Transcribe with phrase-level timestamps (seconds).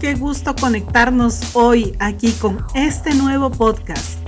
[0.00, 4.18] Qué gusto conectarnos hoy aquí con este nuevo podcast.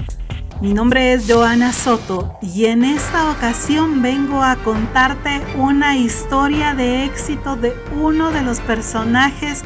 [0.60, 7.04] Mi nombre es Joana Soto y en esta ocasión vengo a contarte una historia de
[7.04, 9.62] éxito de uno de los personajes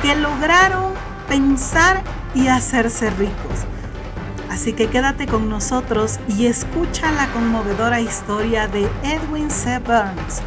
[0.00, 0.94] que lograron
[1.28, 2.02] pensar
[2.34, 3.66] y hacerse ricos.
[4.48, 9.80] Así que quédate con nosotros y escucha la conmovedora historia de Edwin C.
[9.80, 10.40] Burns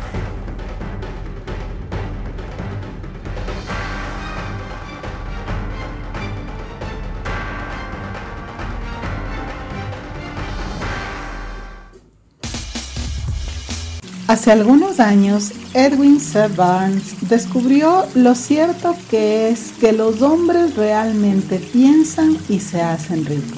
[14.30, 16.50] Hace algunos años, Edwin C.
[16.50, 23.58] Barnes descubrió lo cierto que es que los hombres realmente piensan y se hacen ricos.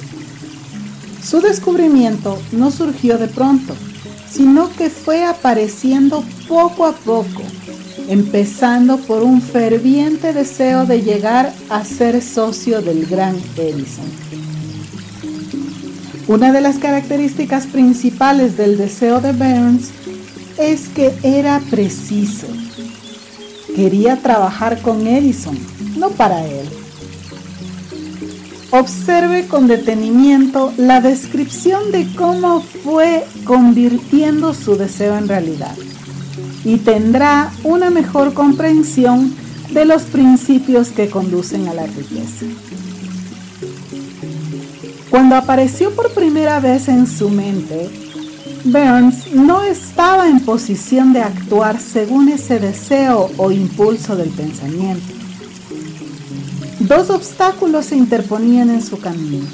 [1.22, 3.76] Su descubrimiento no surgió de pronto,
[4.30, 7.44] sino que fue apareciendo poco a poco,
[8.08, 14.06] empezando por un ferviente deseo de llegar a ser socio del gran Edison.
[16.28, 19.92] Una de las características principales del deseo de Burns
[20.62, 22.48] es que era preciso.
[23.76, 25.58] Quería trabajar con Edison,
[25.98, 26.68] no para él.
[28.72, 35.76] Observe con detenimiento la descripción de cómo fue convirtiendo su deseo en realidad
[36.64, 39.34] y tendrá una mejor comprensión
[39.72, 42.46] de los principios que conducen a la riqueza.
[45.10, 47.90] Cuando apareció por primera vez en su mente,
[48.64, 55.14] Burns no estaba en posición de actuar según ese deseo o impulso del pensamiento.
[56.80, 59.46] Dos obstáculos se interponían en su camino.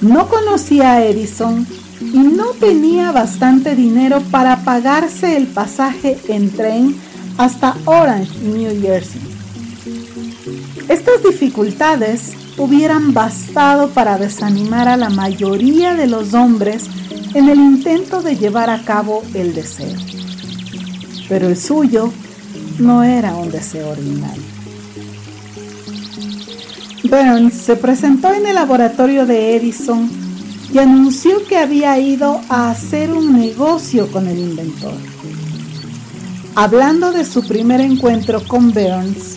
[0.00, 1.66] No conocía a Edison
[2.00, 6.96] y no tenía bastante dinero para pagarse el pasaje en tren
[7.38, 9.20] hasta Orange, New Jersey.
[10.88, 16.88] Estas dificultades hubieran bastado para desanimar a la mayoría de los hombres
[17.36, 19.94] en el intento de llevar a cabo el deseo.
[21.28, 22.10] Pero el suyo
[22.78, 24.42] no era un deseo ordinario.
[27.04, 30.10] Burns se presentó en el laboratorio de Edison
[30.72, 34.94] y anunció que había ido a hacer un negocio con el inventor.
[36.54, 39.36] Hablando de su primer encuentro con Burns,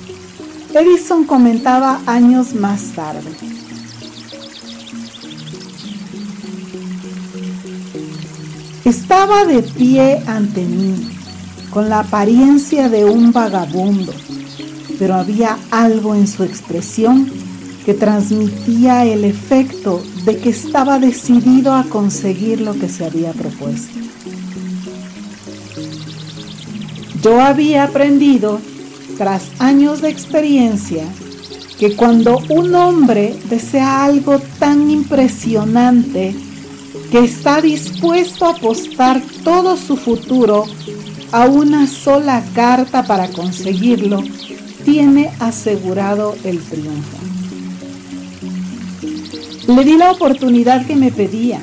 [0.73, 3.29] Edison comentaba años más tarde.
[8.85, 10.95] Estaba de pie ante mí,
[11.69, 14.13] con la apariencia de un vagabundo,
[14.97, 17.29] pero había algo en su expresión
[17.85, 24.00] que transmitía el efecto de que estaba decidido a conseguir lo que se había propuesto.
[27.22, 28.59] Yo había aprendido,
[29.18, 31.03] tras años de experiencia,
[31.78, 36.35] que cuando un hombre desea algo tan impresionante,
[37.11, 40.65] que está dispuesto a apostar todo su futuro
[41.31, 44.23] a una sola carta para conseguirlo,
[44.83, 47.17] tiene asegurado el triunfo.
[49.67, 51.61] Le di la oportunidad que me pedía,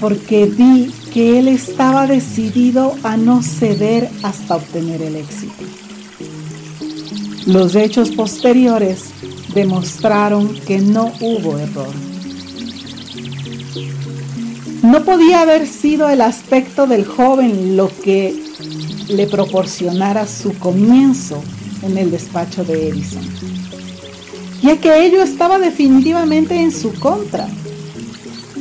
[0.00, 5.64] porque vi que él estaba decidido a no ceder hasta obtener el éxito.
[7.46, 9.10] Los hechos posteriores
[9.54, 12.09] demostraron que no hubo error.
[14.82, 18.34] No podía haber sido el aspecto del joven lo que
[19.08, 21.42] le proporcionara su comienzo
[21.82, 23.22] en el despacho de Edison,
[24.62, 27.46] ya que ello estaba definitivamente en su contra.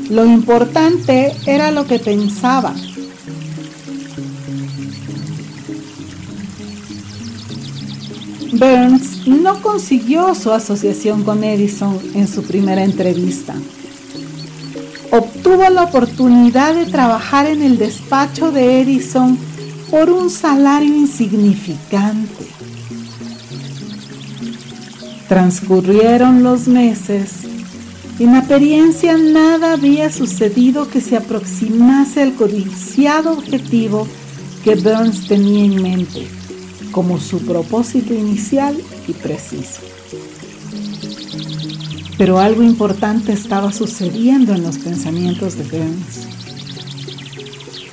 [0.09, 2.75] Lo importante era lo que pensaba.
[8.51, 13.55] Burns no consiguió su asociación con Edison en su primera entrevista
[15.49, 19.35] obtuvo la oportunidad de trabajar en el despacho de Edison
[19.89, 22.45] por un salario insignificante.
[25.27, 27.45] Transcurrieron los meses
[28.19, 34.07] y en apariencia nada había sucedido que se aproximase al codiciado objetivo
[34.63, 36.27] que Burns tenía en mente
[36.91, 39.88] como su propósito inicial y preciso.
[42.19, 46.27] Pero algo importante estaba sucediendo en los pensamientos de Burns.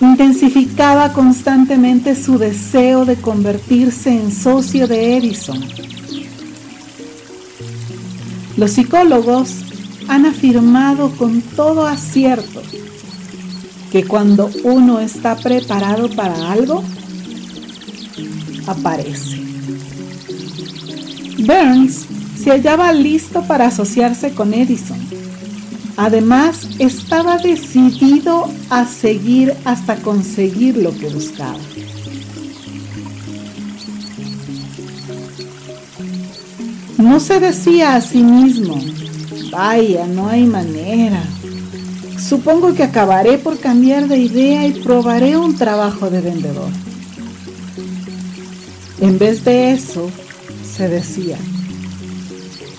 [0.00, 5.64] Intensificaba constantemente su deseo de convertirse en socio de Edison.
[8.56, 9.60] Los psicólogos
[10.08, 12.62] han afirmado con todo acierto
[13.92, 16.82] que cuando uno está preparado para algo,
[18.66, 19.40] aparece.
[21.38, 22.05] Burns
[22.36, 24.98] se hallaba listo para asociarse con Edison.
[25.96, 31.58] Además, estaba decidido a seguir hasta conseguir lo que buscaba.
[36.98, 38.78] No se decía a sí mismo,
[39.50, 41.22] vaya, no hay manera.
[42.18, 46.70] Supongo que acabaré por cambiar de idea y probaré un trabajo de vendedor.
[49.00, 50.10] En vez de eso,
[50.64, 51.38] se decía,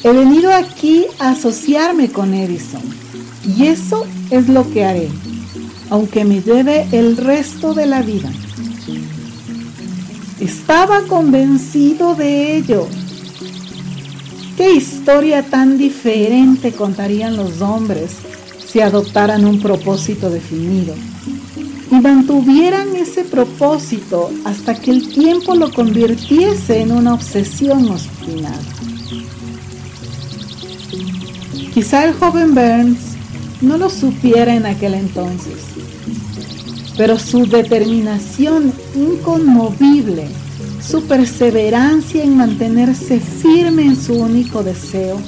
[0.04, 2.82] he venido aquí a asociarme con Edison
[3.58, 5.10] y eso es lo que haré,
[5.90, 8.30] aunque me lleve el resto de la vida.
[10.40, 12.88] Estaba convencido de ello.
[14.56, 18.12] ¿Qué historia tan diferente contarían los hombres
[18.66, 20.94] si adoptaran un propósito definido?
[21.92, 28.77] y mantuvieran ese propósito hasta que el tiempo lo convirtiese en una obsesión obstinada.
[31.78, 32.98] Quizá el joven Burns
[33.62, 35.60] no lo supiera en aquel entonces,
[36.98, 40.28] pero su determinación inconmovible,
[40.82, 45.22] su perseverancia en mantenerse firme en su único deseo,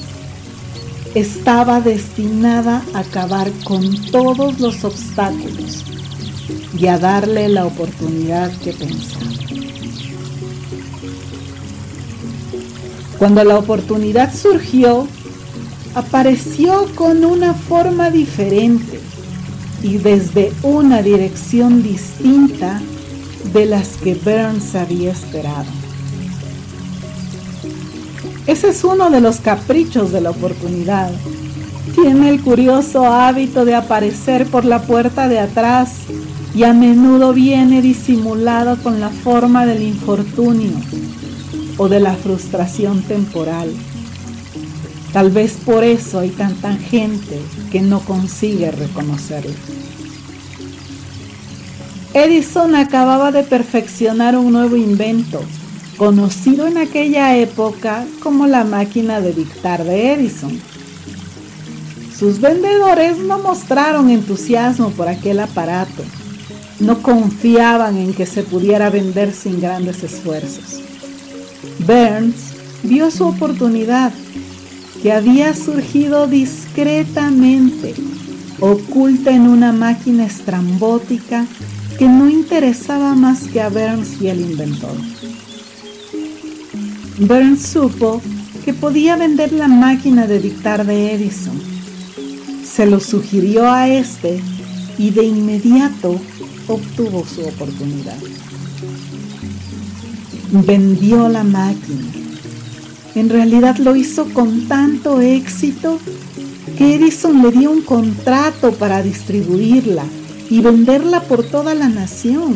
[1.13, 5.85] estaba destinada a acabar con todos los obstáculos
[6.75, 9.27] y a darle la oportunidad que pensaba.
[13.19, 15.07] Cuando la oportunidad surgió,
[15.95, 18.99] apareció con una forma diferente
[19.81, 22.81] y desde una dirección distinta
[23.53, 25.65] de las que Burns había esperado.
[28.45, 31.11] Ese es uno de los caprichos de la oportunidad.
[31.93, 35.91] Tiene el curioso hábito de aparecer por la puerta de atrás
[36.55, 40.71] y a menudo viene disimulado con la forma del infortunio
[41.77, 43.71] o de la frustración temporal.
[45.13, 47.39] Tal vez por eso hay tanta gente
[47.71, 49.53] que no consigue reconocerlo.
[52.13, 55.41] Edison acababa de perfeccionar un nuevo invento,
[55.97, 60.59] conocido en aquella época como la máquina de dictar de Edison.
[62.17, 66.03] Sus vendedores no mostraron entusiasmo por aquel aparato
[66.79, 70.81] no confiaban en que se pudiera vender sin grandes esfuerzos.
[71.79, 72.53] Burns
[72.83, 74.13] vio su oportunidad,
[75.01, 77.95] que había surgido discretamente,
[78.59, 81.45] oculta en una máquina estrambótica
[81.97, 84.95] que no interesaba más que a Burns y el inventor.
[87.19, 88.21] Burns supo
[88.63, 91.59] que podía vender la máquina de dictar de Edison.
[92.63, 94.39] Se lo sugirió a este
[94.97, 96.19] y de inmediato
[96.67, 98.17] obtuvo su oportunidad.
[100.51, 102.18] Vendió la máquina.
[103.15, 105.99] En realidad lo hizo con tanto éxito
[106.77, 110.05] que Edison le dio un contrato para distribuirla
[110.49, 112.55] y venderla por toda la nación.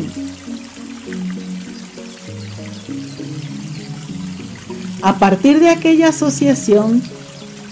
[5.02, 7.02] A partir de aquella asociación,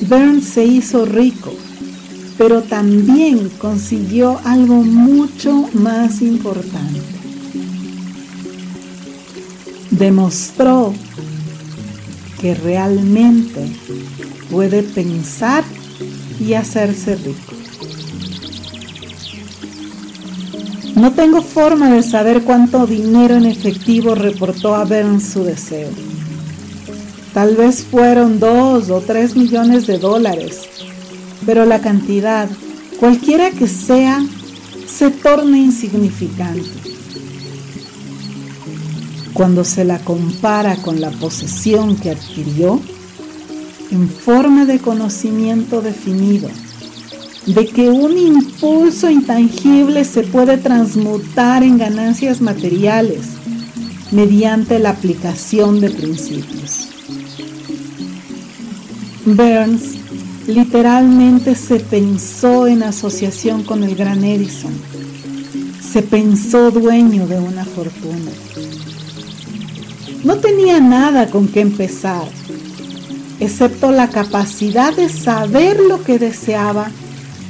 [0.00, 1.52] Burns se hizo rico
[2.42, 7.00] pero también consiguió algo mucho más importante.
[9.90, 10.92] Demostró
[12.42, 13.66] que realmente
[14.50, 15.64] puede pensar
[16.38, 17.54] y hacerse rico.
[20.94, 25.88] No tengo forma de saber cuánto dinero en efectivo reportó a Burns su deseo.
[27.32, 30.68] Tal vez fueron dos o tres millones de dólares
[31.46, 32.48] pero la cantidad,
[32.98, 34.24] cualquiera que sea,
[34.86, 36.91] se torna insignificante.
[39.34, 42.80] Cuando se la compara con la posesión que adquirió,
[43.90, 46.48] en forma de conocimiento definido,
[47.46, 53.26] de que un impulso intangible se puede transmutar en ganancias materiales
[54.10, 56.88] mediante la aplicación de principios.
[59.24, 60.02] Burns
[60.46, 64.72] Literalmente se pensó en asociación con el gran Edison.
[65.80, 68.32] Se pensó dueño de una fortuna.
[70.24, 72.28] No tenía nada con qué empezar,
[73.40, 76.90] excepto la capacidad de saber lo que deseaba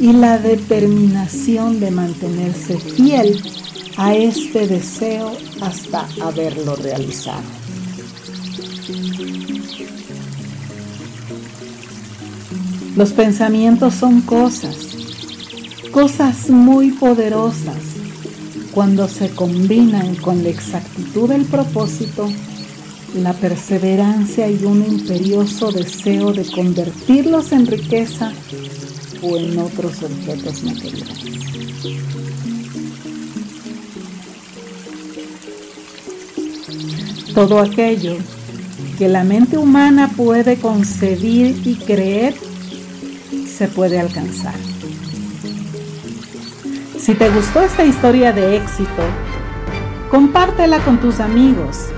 [0.00, 3.42] y la determinación de mantenerse fiel
[3.98, 7.42] a este deseo hasta haberlo realizado.
[12.96, 14.76] Los pensamientos son cosas,
[15.90, 17.76] cosas muy poderosas
[18.72, 22.30] cuando se combinan con la exactitud del propósito
[23.14, 28.32] la perseverancia y un imperioso deseo de convertirlos en riqueza
[29.20, 31.18] o en otros objetos materiales.
[37.34, 38.16] Todo aquello
[38.98, 42.34] que la mente humana puede concebir y creer
[43.46, 44.54] se puede alcanzar.
[46.98, 49.02] Si te gustó esta historia de éxito,
[50.10, 51.91] compártela con tus amigos